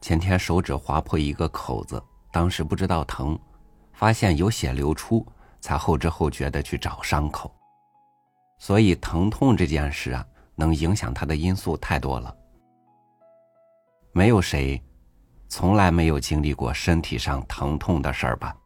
[0.00, 2.02] 前天手指划破一个口子，
[2.32, 3.38] 当时不知道疼，
[3.92, 5.26] 发现有血流出，
[5.60, 7.52] 才后知后觉的去找伤口。
[8.58, 12.34] 所以疼痛这件事啊，能影响他的因素太多了。
[14.12, 14.80] 没有谁，
[15.48, 18.56] 从来没有经历过身体上疼痛的事儿吧？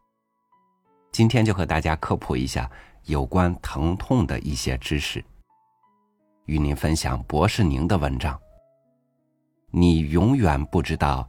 [1.10, 2.70] 今天就和大家科普一下
[3.04, 5.22] 有关疼痛的一些知识，
[6.46, 8.40] 与您分享博士宁的文章。
[9.74, 11.26] 你永远不知道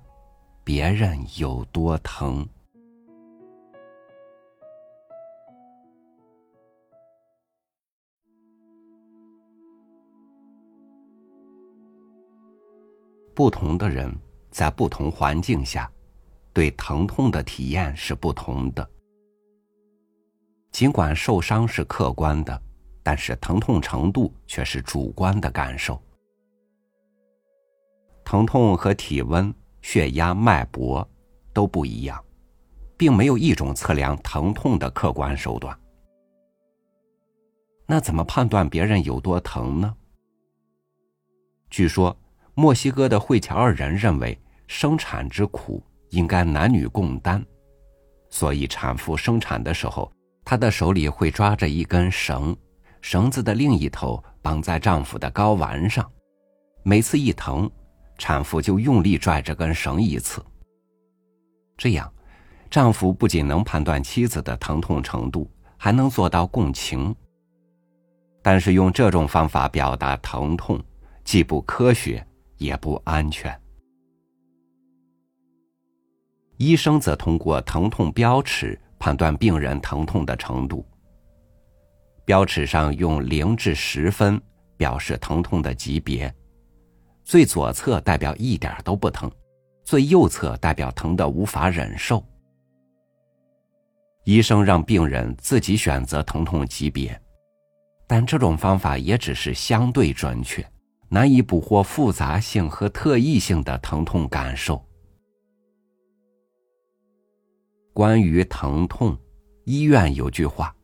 [0.66, 2.46] 别人有多疼。
[13.34, 14.14] 不同的人
[14.52, 15.90] 在不同环境下，
[16.52, 18.86] 对疼痛的体验是不同的。
[20.70, 22.62] 尽管受伤是客观的，
[23.02, 25.98] 但是疼痛程度却是主观的感受。
[28.24, 31.08] 疼痛和体温、血压、脉搏
[31.54, 32.24] 都不一样，
[32.98, 35.78] 并没有一种测量疼痛的客观手段。
[37.86, 39.94] 那怎么判断别人有多疼呢？
[41.70, 42.16] 据说，
[42.56, 47.44] 墨西哥的惠乔尔人认为生产之苦应该男女共担，
[48.30, 50.12] 所以产妇生产的时候，
[50.46, 52.56] 她的手里会抓着一根绳，
[53.02, 56.10] 绳子的另一头绑在丈夫的睾丸上，
[56.84, 57.70] 每次一疼。
[58.18, 60.44] 产妇就用力拽这根绳一次，
[61.78, 62.12] 这样，
[62.70, 67.14] 丈夫不仅能判断妻子的疼痛程度，还能做到共情。
[68.42, 70.82] 但是用这种方法表达疼痛，
[71.24, 72.26] 既不科学
[72.58, 73.58] 也不安全。
[76.58, 80.86] 医生则通过疼痛标尺判断病人疼痛的程度。
[82.26, 84.42] 标尺上用零至十分
[84.78, 86.34] 表示疼痛的级别。
[87.24, 89.32] 最左侧代表一点都不疼，
[89.84, 92.24] 最右侧代表疼的无法忍受。
[94.26, 97.20] 医生让病人自己选择疼痛级别，
[98.08, 100.66] 但这种方法也只是相对准确，
[101.10, 104.82] 难以捕获复杂性和特异性的疼痛感受。
[107.94, 109.18] 关于疼痛，
[109.66, 110.76] 医院有句话：“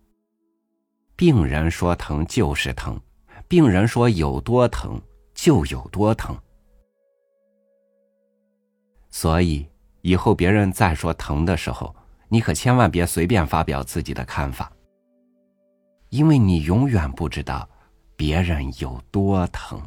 [1.15, 2.99] 病人说疼就是疼，
[3.47, 5.01] 病人说有多疼。”
[5.41, 6.37] 就有多疼，
[9.09, 9.65] 所以
[10.01, 11.95] 以后别人再说疼的时候，
[12.27, 14.69] 你可千万别随便发表自己的看法，
[16.09, 17.67] 因为你永远不知道
[18.17, 19.81] 别人有多疼。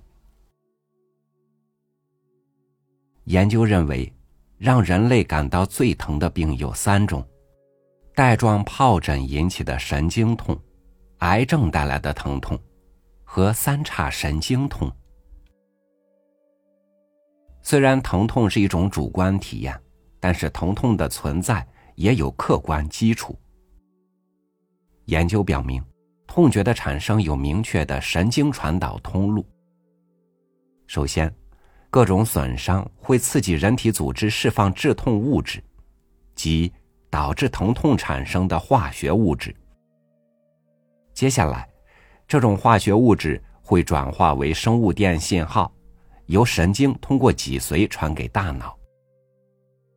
[3.24, 4.10] 研究认为，
[4.56, 7.22] 让人类感到最疼的病有三种：
[8.14, 10.58] 带状疱疹引起的神经痛、
[11.18, 12.58] 癌症带来的疼痛
[13.22, 14.90] 和三叉神经痛。
[17.62, 19.78] 虽然疼痛是一种主观体验，
[20.18, 23.38] 但是疼痛的存在也有客观基础。
[25.06, 25.82] 研究表明，
[26.26, 29.46] 痛觉的产生有明确的神经传导通路。
[30.86, 31.32] 首先，
[31.88, 35.62] 各种损伤会刺激人体组织释放致痛物质，
[36.34, 36.72] 即
[37.10, 39.54] 导致疼痛产生的化学物质。
[41.14, 41.68] 接下来，
[42.26, 45.72] 这种化学物质会转化为生物电信号。
[46.32, 48.74] 由神经通过脊髓传给大脑，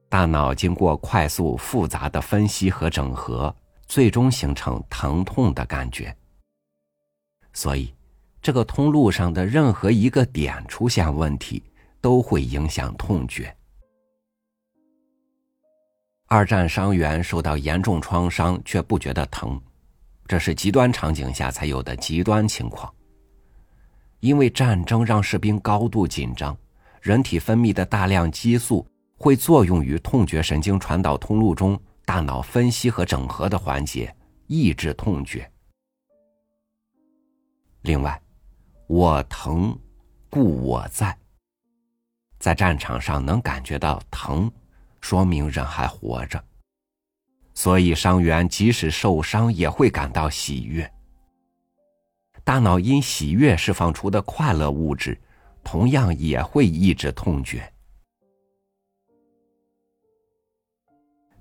[0.10, 3.56] 大脑经过快速复杂的分析和整合，
[3.88, 6.14] 最终形成疼痛的感觉。
[7.54, 7.96] 所以，
[8.42, 11.64] 这个通路上的任何一个点出现问题，
[12.02, 13.56] 都会影响痛觉。
[16.28, 19.58] 二战伤员受到严重创伤却不觉得疼，
[20.28, 22.94] 这是极端场景下才有的极端情况。
[24.26, 26.58] 因为战争让士兵高度紧张，
[27.00, 28.84] 人体分泌的大量激素
[29.18, 34.12] 会作用于痛觉神经传导通路中大脑分析和整合的环节，
[34.48, 35.48] 抑制痛觉。
[37.84, 38.20] 另外，
[38.88, 39.78] 我疼，
[40.32, 41.16] 故我在。
[42.40, 44.52] 在战场上能感觉到疼，
[45.02, 46.44] 说明人还活着，
[47.54, 50.92] 所以伤员即使受伤也会感到喜悦。
[52.46, 55.20] 大脑因喜悦释放出的快乐物质，
[55.64, 57.68] 同样也会抑制痛觉。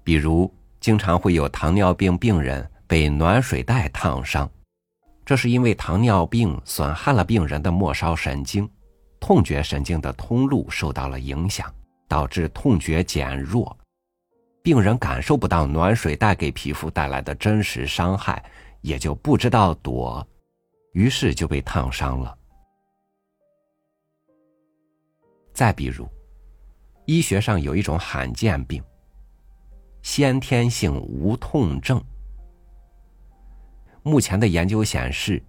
[0.02, 4.50] 比如，经常会有糖尿病病人被暖水袋烫伤，
[5.26, 8.66] 这是因为糖尿病损害了病人的末梢神经，
[9.20, 11.70] 痛觉神经的通路受到了影响，
[12.08, 13.76] 导致痛觉减弱，
[14.62, 18.42] 病人感受不到暖水袋给皮肤带来的真实伤害，
[18.80, 20.26] 也就不知道躲。
[20.94, 22.36] 于是就被烫伤了。
[25.52, 26.08] 再比如，
[27.04, 28.82] 医学上有一种罕见病——
[30.02, 32.02] 先天性无痛症。
[34.02, 35.42] 目前的研究显示，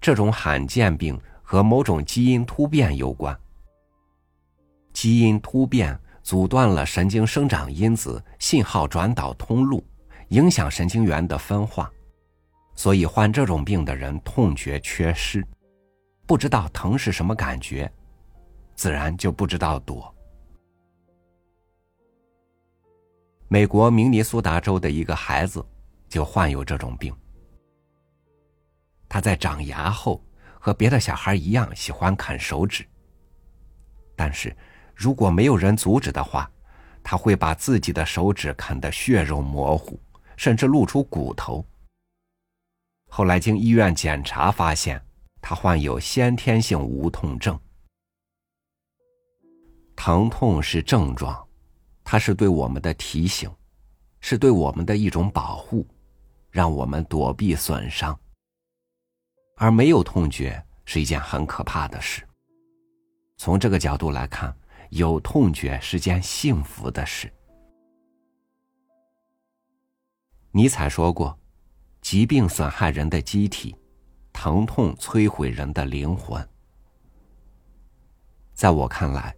[0.00, 3.38] 这种罕见病和某种基因突变有关。
[4.92, 9.84] 基因突变阻断了神经生长因子信号转导通路，
[10.28, 11.90] 影响神经元的分化，
[12.74, 15.46] 所以患这种病的人痛觉缺失，
[16.26, 17.90] 不知道疼是什么感觉，
[18.74, 20.12] 自然就不知道躲。
[23.46, 25.64] 美国明尼苏达州的一个孩子
[26.08, 27.14] 就患有这种病。
[29.08, 30.20] 他在长牙后
[30.58, 32.84] 和别的小孩一样喜欢啃手指，
[34.16, 34.54] 但是
[34.94, 36.50] 如果没有人阻止的话，
[37.02, 40.00] 他会把自己的手指啃得血肉模糊，
[40.36, 41.64] 甚至露出骨头。
[43.16, 45.00] 后来经医院检查发现，
[45.40, 47.56] 他患有先天性无痛症。
[49.94, 51.32] 疼痛是症状。
[52.02, 53.48] 它是对我们的提醒，
[54.20, 55.86] 是对我们的一种保护，
[56.50, 58.18] 让我们躲避损伤。
[59.58, 62.26] 而没有痛觉是一件很可怕的事。
[63.36, 64.52] 从这个角度来看，
[64.90, 67.32] 有痛觉是件幸福的事。
[70.50, 71.38] 尼采说过
[72.04, 73.74] ：“疾病损害人的机体，
[74.32, 76.48] 疼痛摧毁人的灵魂。”
[78.54, 79.34] 在我看来。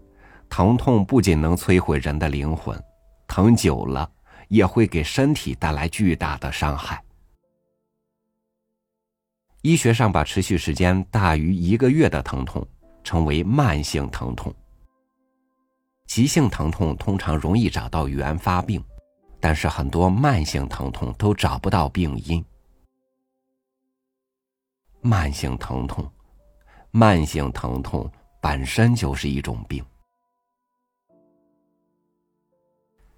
[0.48, 2.80] 疼痛不仅能摧毁人的灵魂，
[3.26, 4.08] 疼久了
[4.46, 7.02] 也会给身体带来巨大的伤害。
[9.62, 12.64] 医学上把持续时间大于一个月的疼痛
[13.02, 14.54] 称为慢性疼痛。
[16.06, 18.82] 急性疼痛通常容易找到原发病，
[19.40, 22.42] 但是很多慢性疼痛都找不到病因。
[25.06, 26.10] 慢性疼痛，
[26.90, 28.10] 慢性疼痛
[28.40, 29.84] 本身就是一种病。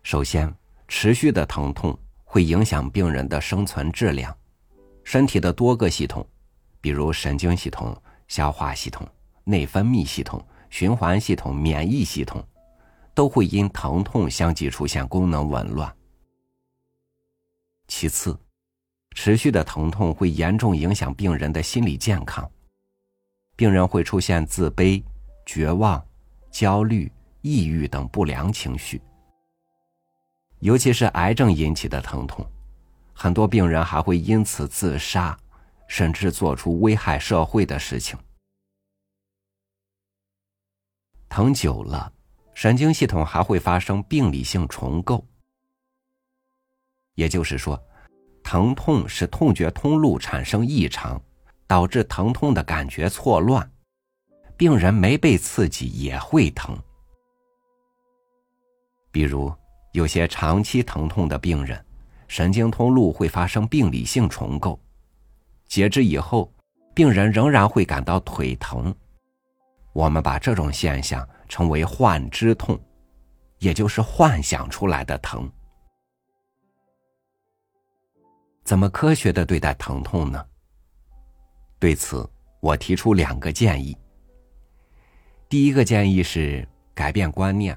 [0.03, 0.55] 首先，
[0.87, 4.37] 持续的疼痛会影响病人的生存质量，
[5.03, 6.27] 身体的多个系统，
[6.79, 7.97] 比如神经系统、
[8.27, 9.09] 消化系统、
[9.45, 12.47] 内分泌系统、循环系统、免疫系统，
[13.15, 15.91] 都会因疼痛相继出现功能紊乱。
[17.87, 18.39] 其次，
[19.21, 22.49] 持续的疼痛会严重影响病人的心理健康，
[23.57, 25.03] 病人会出现自卑、
[25.45, 26.01] 绝望、
[26.53, 27.11] 焦虑、
[27.41, 29.03] 抑郁等不良情绪。
[30.61, 32.49] 尤其是癌症引起的疼痛，
[33.13, 35.37] 很多病人还会因此自杀，
[35.89, 38.17] 甚至做出危害社会的事情。
[41.29, 42.13] 疼久了，
[42.55, 45.27] 神经系统还会发生病理性重构。
[47.15, 47.77] 也就是说，
[48.51, 51.21] 疼痛使痛觉通路产生异常，
[51.67, 53.71] 导致疼痛的感觉错乱。
[54.57, 56.75] 病人没被刺激也会疼，
[59.13, 59.55] 比如。
[59.93, 61.85] 有些长期疼痛的病人，
[62.27, 64.81] 神经通路会发生病理性重构，
[65.67, 66.51] 截肢以后，
[66.95, 68.95] 病人仍然会感到腿疼。
[69.93, 72.81] 我们把这种现象称为幻肢痛，
[73.59, 75.51] 也就是幻想出来的疼。
[78.69, 80.45] 怎么科学的对待疼痛呢？
[81.79, 82.29] 对此，
[82.61, 83.97] 我提出两个建议。
[85.49, 87.75] 第一个建议是改变观念。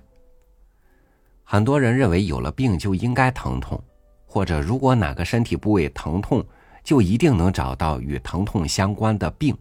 [1.45, 3.81] 很多人认为有了病就应该疼痛，
[4.25, 6.45] 或者如果哪个身体部位疼痛，
[6.83, 9.57] 就一定能找到与疼痛相关的病，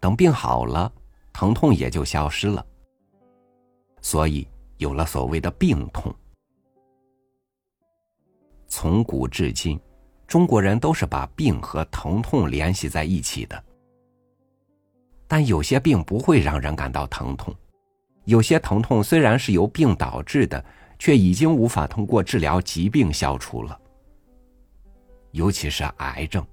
[0.00, 0.92] 等病好了，
[1.32, 2.66] 疼痛也就消失了。
[4.02, 4.44] 所以
[4.78, 6.12] 有了所谓的病痛。
[8.66, 9.80] 从古至今，
[10.28, 13.64] 中国人都是把病和疼痛联系在一起的。
[15.26, 17.52] 但有些病不会让人感到疼痛，
[18.26, 20.64] 有些疼痛虽然是由病导致的。
[21.00, 23.80] 却已经无法通过治疗疾病消除了，
[25.30, 26.44] 尤其是癌症。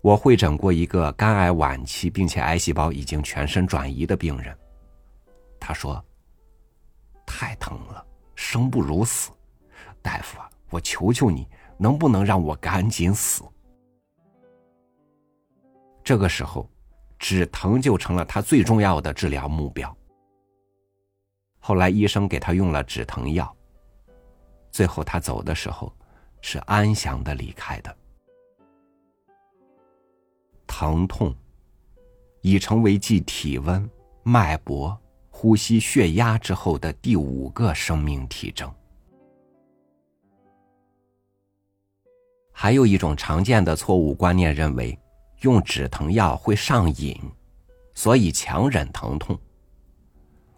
[0.00, 4.56] 我会诊过一个肝癌晚期并且癌细胞已经全身转移的病人，
[5.58, 6.00] 他说
[7.26, 8.06] ：“太疼了，
[8.36, 9.32] 生不如死，
[10.00, 11.46] 大夫啊，我求求你，
[11.78, 13.44] 能不能让我赶紧死？”
[16.02, 16.68] 这个时候，
[17.16, 19.96] 止疼就成了他最重要的治疗目标。
[21.60, 23.56] 后来医生给他用了止疼药，
[24.72, 25.94] 最后他走的时候
[26.40, 27.96] 是安详的离开的。
[30.66, 31.32] 疼痛
[32.40, 33.88] 已成为继体温、
[34.24, 34.98] 脉搏、
[35.30, 38.68] 呼吸、血压之后的第五个生命体征。
[42.62, 44.96] 还有一种常见的错误观念，认为
[45.40, 47.20] 用止疼药会上瘾，
[47.92, 49.36] 所以强忍疼痛。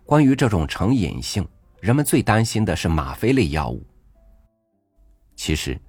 [0.04, 1.48] 关于这种成瘾性，
[1.80, 3.82] 人们最担心的是吗啡类药物。
[5.34, 5.80] 其实，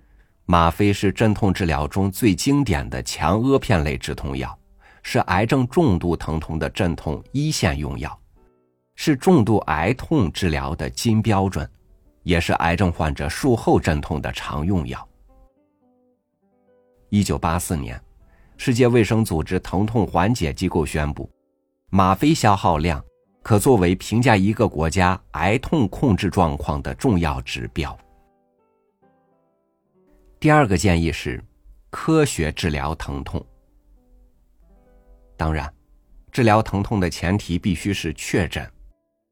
[0.46, 4.58] 吗啡是镇痛治疗中最经典的强阿片类止痛药，
[5.04, 8.18] 是癌症重度疼痛的镇痛一线用药，
[8.96, 11.70] 是重度癌痛治疗的金标准，
[12.24, 15.06] 也是癌症患者术后镇痛的常用药。
[17.16, 17.98] 一九八四年，
[18.58, 21.32] 世界卫生组织疼痛缓解机构宣布，
[21.90, 23.02] 吗啡消耗量。
[23.42, 27.98] 可作为评价一个国家癌痛控制状况的重要指标。
[30.42, 31.42] 第二个建议是，
[31.90, 33.42] 科学治疗疼痛。
[35.38, 35.74] 当然，
[36.34, 38.70] 治疗疼痛的前提必须是确诊，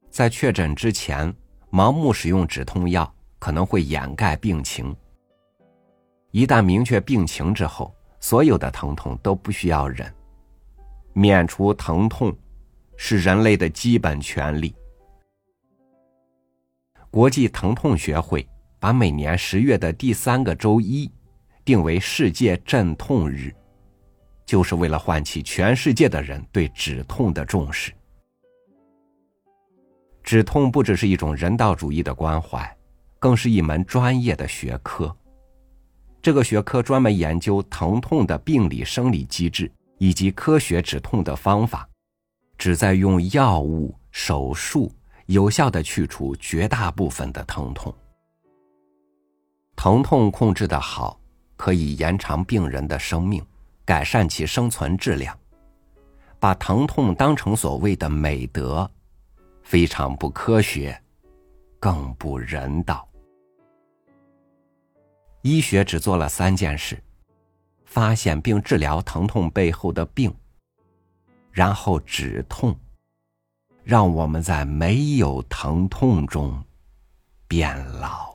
[0.09, 1.35] 在确诊之前，
[1.69, 4.95] 盲目使用止痛药可能会掩盖病情。
[6.33, 10.11] 一旦明确病情之后，所有的疼痛都不需要忍，
[11.13, 12.35] 免除疼痛。
[12.95, 14.73] 是人类的基本权利。
[17.09, 18.47] 国际疼痛学会
[18.79, 21.11] 把每年十月的第三个周一
[21.65, 23.53] 定为世界镇痛日，
[24.45, 27.91] 就是为了唤起全世界的人对止痛的重视。
[30.21, 32.77] 止痛不只是一种人道主义的关怀，
[33.19, 35.13] 更是一门专业的学科。
[36.23, 41.87] 这个学科专门研究疼痛的病理生理机制以及科学止痛的方法。
[42.57, 44.89] 旨在用药物、手术
[45.25, 47.93] 有效的去除绝大部分的疼痛。
[49.75, 51.19] 疼痛控制的好，
[51.57, 53.45] 可以延长病人的生命，
[53.83, 55.37] 改善其生存质量。
[56.39, 58.89] 把疼痛当成所谓的美德，
[59.61, 60.97] 非常不科学，
[61.81, 63.05] 更不人道。
[65.43, 67.03] 医学只做了三件事：
[67.83, 70.33] 发现并治疗疼痛背后的病。
[71.51, 72.75] 然后止痛，
[73.83, 76.63] 让我们在没有疼痛中
[77.47, 78.32] 变老。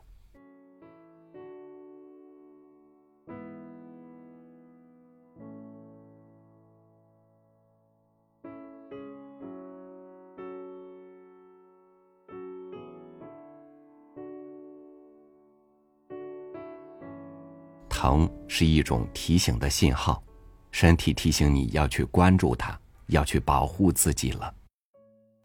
[18.01, 20.23] 疼是一种提醒的信号，
[20.71, 22.79] 身体提醒你要去关注它。
[23.09, 24.55] 要去保护自己了，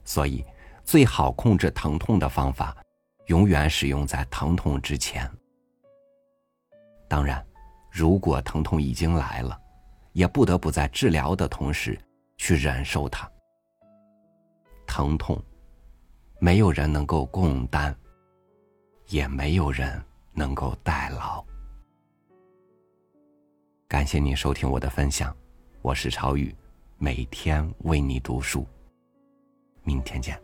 [0.03, 0.45] 所以
[0.83, 2.75] 最好控制疼痛的方法，
[3.27, 5.27] 永远使用在疼痛之前。
[7.07, 7.43] 当然，
[7.89, 9.57] 如果疼痛已经来了，
[10.12, 11.98] 也不得不在治疗的同时
[12.38, 13.31] 去忍受它。
[14.86, 15.41] 疼痛，
[16.39, 17.95] 没有人能够共担，
[19.07, 21.41] 也没有人能够代劳。
[23.93, 25.31] 感谢您收听我的分享，
[25.83, 26.51] 我是超宇。
[26.97, 28.65] 每天为你读书，
[29.83, 30.42] 明天见。